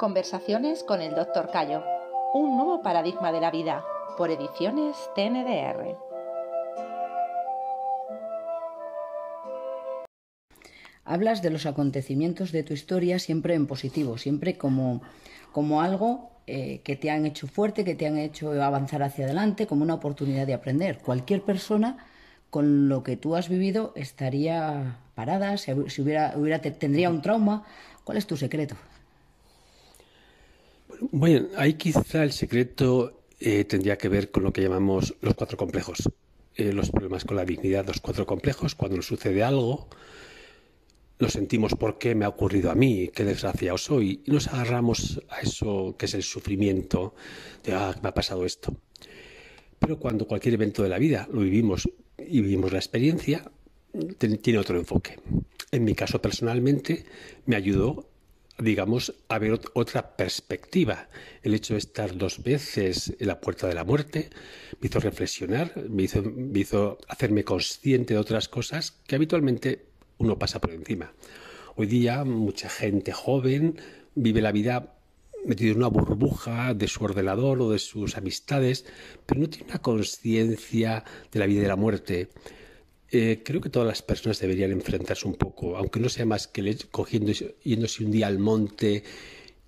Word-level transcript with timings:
Conversaciones 0.00 0.82
con 0.82 1.02
el 1.02 1.14
Dr. 1.14 1.50
Cayo. 1.50 1.84
Un 2.32 2.56
nuevo 2.56 2.80
paradigma 2.80 3.32
de 3.32 3.40
la 3.42 3.50
vida. 3.50 3.84
Por 4.16 4.30
ediciones 4.30 4.96
TNDR. 5.14 5.94
Hablas 11.04 11.42
de 11.42 11.50
los 11.50 11.66
acontecimientos 11.66 12.50
de 12.50 12.62
tu 12.62 12.72
historia 12.72 13.18
siempre 13.18 13.52
en 13.52 13.66
positivo, 13.66 14.16
siempre 14.16 14.56
como, 14.56 15.02
como 15.52 15.82
algo 15.82 16.30
eh, 16.46 16.80
que 16.82 16.96
te 16.96 17.10
han 17.10 17.26
hecho 17.26 17.46
fuerte, 17.46 17.84
que 17.84 17.94
te 17.94 18.06
han 18.06 18.16
hecho 18.16 18.52
avanzar 18.52 19.02
hacia 19.02 19.26
adelante, 19.26 19.66
como 19.66 19.82
una 19.82 19.92
oportunidad 19.92 20.46
de 20.46 20.54
aprender. 20.54 21.00
Cualquier 21.00 21.42
persona 21.42 22.06
con 22.48 22.88
lo 22.88 23.02
que 23.02 23.18
tú 23.18 23.36
has 23.36 23.50
vivido 23.50 23.92
estaría 23.96 24.96
parada, 25.14 25.58
si, 25.58 25.72
hubiera, 25.72 26.32
hubiera, 26.38 26.62
tendría 26.62 27.10
un 27.10 27.20
trauma. 27.20 27.66
¿Cuál 28.04 28.16
es 28.16 28.26
tu 28.26 28.38
secreto? 28.38 28.76
Bueno, 31.12 31.48
ahí 31.56 31.74
quizá 31.74 32.22
el 32.22 32.30
secreto 32.30 33.24
eh, 33.40 33.64
tendría 33.64 33.98
que 33.98 34.08
ver 34.08 34.30
con 34.30 34.44
lo 34.44 34.52
que 34.52 34.62
llamamos 34.62 35.16
los 35.20 35.34
cuatro 35.34 35.56
complejos. 35.56 36.08
Eh, 36.54 36.72
los 36.72 36.90
problemas 36.90 37.24
con 37.24 37.36
la 37.36 37.44
dignidad, 37.44 37.86
los 37.86 38.00
cuatro 38.00 38.26
complejos, 38.26 38.76
cuando 38.76 38.96
nos 38.96 39.06
sucede 39.06 39.42
algo, 39.42 39.88
nos 41.18 41.32
sentimos 41.32 41.74
por 41.74 41.98
qué 41.98 42.14
me 42.14 42.24
ha 42.24 42.28
ocurrido 42.28 42.70
a 42.70 42.76
mí, 42.76 43.10
qué 43.12 43.24
desgraciado 43.24 43.76
soy, 43.76 44.22
y 44.24 44.30
nos 44.30 44.46
agarramos 44.48 45.20
a 45.30 45.40
eso 45.40 45.96
que 45.98 46.06
es 46.06 46.14
el 46.14 46.22
sufrimiento 46.22 47.14
de, 47.64 47.74
ah, 47.74 47.98
me 48.02 48.10
ha 48.10 48.14
pasado 48.14 48.44
esto. 48.46 48.76
Pero 49.80 49.98
cuando 49.98 50.28
cualquier 50.28 50.54
evento 50.54 50.82
de 50.82 50.90
la 50.90 50.98
vida 50.98 51.28
lo 51.32 51.40
vivimos 51.40 51.88
y 52.18 52.40
vivimos 52.40 52.72
la 52.72 52.78
experiencia, 52.78 53.50
tiene 54.18 54.58
otro 54.58 54.78
enfoque. 54.78 55.18
En 55.72 55.84
mi 55.84 55.94
caso 55.94 56.22
personalmente 56.22 57.04
me 57.46 57.56
ayudó, 57.56 58.09
digamos, 58.60 59.14
a 59.28 59.38
ver 59.38 59.60
otra 59.74 60.16
perspectiva. 60.16 61.08
El 61.42 61.54
hecho 61.54 61.74
de 61.74 61.78
estar 61.78 62.16
dos 62.16 62.42
veces 62.42 63.14
en 63.18 63.26
la 63.26 63.40
puerta 63.40 63.66
de 63.66 63.74
la 63.74 63.84
muerte 63.84 64.30
me 64.80 64.88
hizo 64.88 65.00
reflexionar, 65.00 65.72
me 65.88 66.04
hizo, 66.04 66.22
me 66.22 66.60
hizo 66.60 66.98
hacerme 67.08 67.44
consciente 67.44 68.14
de 68.14 68.20
otras 68.20 68.48
cosas 68.48 68.92
que 69.06 69.16
habitualmente 69.16 69.86
uno 70.18 70.38
pasa 70.38 70.60
por 70.60 70.72
encima. 70.72 71.12
Hoy 71.76 71.86
día 71.86 72.24
mucha 72.24 72.68
gente 72.68 73.12
joven 73.12 73.80
vive 74.14 74.42
la 74.42 74.52
vida 74.52 74.96
metido 75.44 75.72
en 75.72 75.78
una 75.78 75.88
burbuja 75.88 76.74
de 76.74 76.88
su 76.88 77.02
ordenador 77.04 77.60
o 77.62 77.70
de 77.70 77.78
sus 77.78 78.16
amistades, 78.16 78.84
pero 79.26 79.40
no 79.40 79.48
tiene 79.48 79.68
una 79.68 79.80
conciencia 79.80 81.04
de 81.32 81.38
la 81.38 81.46
vida 81.46 81.60
y 81.60 81.62
de 81.62 81.68
la 81.68 81.76
muerte. 81.76 82.28
Eh, 83.12 83.42
creo 83.44 83.60
que 83.60 83.70
todas 83.70 83.88
las 83.88 84.02
personas 84.02 84.38
deberían 84.38 84.70
enfrentarse 84.70 85.26
un 85.26 85.34
poco, 85.34 85.76
aunque 85.76 85.98
no 85.98 86.08
sea 86.08 86.26
más 86.26 86.46
que 86.46 86.76
cogiendo, 86.90 87.32
yéndose 87.64 88.04
un 88.04 88.12
día 88.12 88.28
al 88.28 88.38
monte 88.38 89.02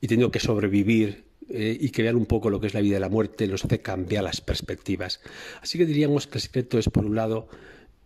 y 0.01 0.07
teniendo 0.07 0.31
que 0.31 0.39
sobrevivir 0.39 1.25
eh, 1.49 1.77
y 1.79 1.91
que 1.91 2.03
vean 2.03 2.17
un 2.17 2.27
poco 2.27 2.51
lo 2.51 2.61
que 2.61 2.69
es 2.69 2.75
la 2.75 2.81
vida 2.81 2.99
y 2.99 3.01
la 3.01 3.09
muerte, 3.09 3.49
nos 3.49 3.65
hace 3.65 3.81
cambiar 3.81 4.25
las 4.25 4.41
perspectivas. 4.41 5.21
Así 5.61 5.77
que 5.77 5.87
diríamos 5.87 6.27
que 6.27 6.39
el 6.39 6.43
secreto 6.43 6.79
es, 6.79 6.89
por 6.89 7.05
un 7.05 7.17
lado, 7.17 7.49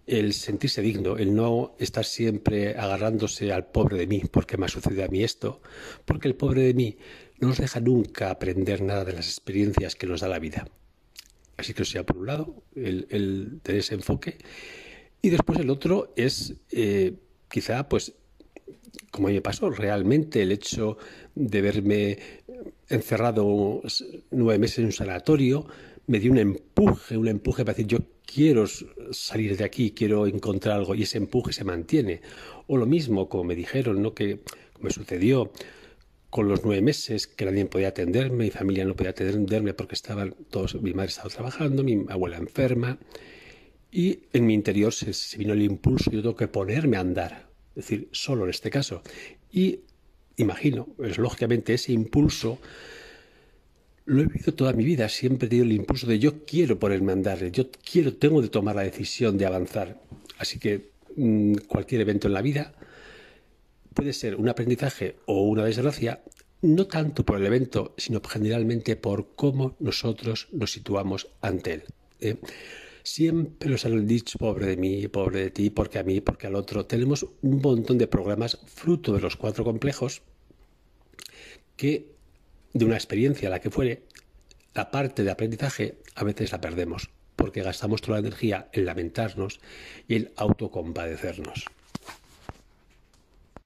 el 0.07 0.33
sentirse 0.33 0.81
digno, 0.83 1.17
el 1.19 1.35
no 1.35 1.75
estar 1.79 2.05
siempre 2.05 2.77
agarrándose 2.77 3.53
al 3.53 3.67
pobre 3.67 3.97
de 3.99 4.07
mí, 4.07 4.23
porque 4.31 4.57
me 4.57 4.67
ha 4.67 4.69
sucedido 4.69 5.05
a 5.05 5.09
mí 5.09 5.23
esto, 5.23 5.61
porque 6.05 6.29
el 6.29 6.35
pobre 6.35 6.63
de 6.63 6.75
mí 6.75 6.97
no 7.41 7.49
nos 7.49 7.59
deja 7.59 7.81
nunca 7.81 8.31
aprender 8.31 8.83
nada 8.83 9.05
de 9.05 9.13
las 9.13 9.27
experiencias 9.27 9.97
que 9.97 10.07
nos 10.07 10.21
da 10.21 10.29
la 10.29 10.39
vida. 10.39 10.69
Así 11.57 11.75
que, 11.75 11.83
o 11.83 11.85
sea, 11.87 12.05
por 12.05 12.19
un 12.19 12.27
lado, 12.27 12.63
el, 12.75 13.61
tener 13.63 13.81
ese 13.81 13.95
enfoque. 13.95 14.39
Y 15.23 15.31
después 15.31 15.59
el 15.59 15.71
otro 15.71 16.13
es, 16.17 16.55
eh, 16.71 17.15
quizá, 17.49 17.89
pues, 17.89 18.15
como 19.11 19.29
a 19.29 19.31
mí 19.31 19.37
me 19.37 19.43
pasó, 19.43 19.71
realmente 19.71 20.43
el 20.43 20.53
hecho 20.53 20.99
de 21.35 21.61
verme 21.61 22.19
encerrado 22.89 23.83
nueve 24.31 24.59
meses 24.59 24.79
en 24.79 24.87
un 24.87 24.93
sanatorio 24.93 25.67
me 26.07 26.21
dio 26.21 26.31
un 26.31 26.39
empuje, 26.39 27.17
un 27.17 27.29
empuje 27.29 27.65
para 27.65 27.75
decir, 27.75 27.87
yo 27.87 27.99
quiero 28.25 28.67
salir 29.11 29.57
de 29.57 29.65
aquí, 29.65 29.91
quiero 29.91 30.27
encontrar 30.27 30.77
algo, 30.77 30.95
y 30.95 31.03
ese 31.03 31.19
empuje 31.19 31.53
se 31.53 31.65
mantiene. 31.65 32.21
O 32.67 32.77
lo 32.77 32.87
mismo, 32.87 33.29
como 33.29 33.45
me 33.45 33.55
dijeron, 33.55 34.03
¿no? 34.03 34.15
que 34.15 34.41
me 34.81 34.91
sucedió, 34.91 35.53
con 36.31 36.49
los 36.49 36.65
nueve 36.65 36.83
meses 36.83 37.27
que 37.27 37.45
nadie 37.45 37.65
podía 37.67 37.89
atenderme, 37.89 38.45
mi 38.45 38.51
familia 38.51 38.85
no 38.85 38.95
podía 38.95 39.11
atenderme 39.11 39.75
porque 39.75 39.95
estaban 39.95 40.35
todos, 40.51 40.75
mi 40.83 40.93
madre 40.93 41.09
estaba 41.09 41.31
trabajando, 41.31 41.83
mi 41.83 42.05
abuela 42.09 42.37
enferma, 42.37 42.99
y 43.91 44.21
en 44.33 44.47
mi 44.47 44.55
interior 44.55 44.93
se, 44.93 45.13
vino 45.39 45.53
el 45.53 45.63
impulso, 45.63 46.11
yo 46.11 46.21
tengo 46.21 46.37
que 46.37 46.49
ponerme 46.49 46.97
a 46.97 47.01
andar, 47.01 47.49
es 47.71 47.85
decir, 47.87 48.09
solo 48.13 48.45
en 48.45 48.51
este 48.51 48.71
caso. 48.71 49.03
Y 49.51 49.81
imagino, 50.37 50.87
pues, 50.97 51.19
lógicamente 51.19 51.75
ese 51.75 51.93
impulso 51.93 52.59
lo 54.05 54.23
he 54.23 54.27
vivido 54.27 54.55
toda 54.55 54.73
mi 54.73 54.85
vida, 54.85 55.09
siempre 55.09 55.47
he 55.47 55.49
tenido 55.49 55.67
el 55.67 55.73
impulso 55.73 56.07
de 56.07 56.19
yo 56.19 56.45
quiero 56.45 56.79
ponerme 56.79 57.13
a 57.13 57.15
andar, 57.15 57.51
yo 57.51 57.71
quiero, 57.71 58.15
tengo 58.15 58.41
de 58.41 58.49
tomar 58.49 58.77
la 58.77 58.83
decisión 58.83 59.37
de 59.37 59.47
avanzar. 59.47 60.01
Así 60.39 60.59
que 60.59 60.91
mm, 61.17 61.55
cualquier 61.67 62.03
evento 62.03 62.29
en 62.29 62.35
la 62.35 62.43
vida 62.43 62.73
puede 63.95 64.13
ser 64.13 64.37
un 64.37 64.49
aprendizaje 64.49 65.17
o 65.27 65.43
una 65.43 65.65
desgracia, 65.65 66.23
no 66.63 66.87
tanto 66.87 67.25
por 67.25 67.39
el 67.39 67.47
evento, 67.47 67.95
sino 67.97 68.21
generalmente 68.21 68.95
por 68.95 69.35
cómo 69.35 69.75
nosotros 69.81 70.49
nos 70.53 70.71
situamos 70.71 71.29
ante 71.41 71.73
él. 71.75 71.83
¿eh? 72.21 72.37
Siempre 73.07 73.71
nos 73.71 73.87
han 73.87 74.05
dicho, 74.05 74.37
pobre 74.37 74.67
de 74.67 74.77
mí, 74.77 75.07
pobre 75.07 75.43
de 75.43 75.51
ti, 75.53 75.71
porque 75.71 76.01
a 76.01 76.03
mí, 76.03 76.21
porque 76.21 76.49
al 76.49 76.57
otro. 76.57 76.87
Tenemos 76.87 77.25
un 77.41 77.61
montón 77.63 77.99
de 77.99 78.09
programas 78.09 78.59
fruto 78.67 79.13
de 79.13 79.21
los 79.21 79.37
cuatro 79.37 79.63
complejos 79.63 80.23
que, 81.77 82.17
de 82.73 82.85
una 82.85 82.97
experiencia 82.97 83.49
la 83.49 83.61
que 83.61 83.71
fuere, 83.71 84.03
la 84.75 84.91
parte 84.91 85.23
de 85.23 85.31
aprendizaje 85.31 85.99
a 86.17 86.25
veces 86.25 86.51
la 86.51 86.61
perdemos, 86.61 87.11
porque 87.37 87.63
gastamos 87.63 88.03
toda 88.03 88.21
la 88.21 88.27
energía 88.27 88.69
en 88.73 88.87
lamentarnos 88.87 89.61
y 90.09 90.17
en 90.17 90.33
autocompadecernos. 90.35 91.67